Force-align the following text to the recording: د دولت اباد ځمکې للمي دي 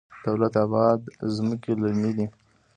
د 0.13 0.21
دولت 0.25 0.53
اباد 0.65 0.99
ځمکې 1.35 1.71
للمي 1.81 2.11
دي 2.17 2.27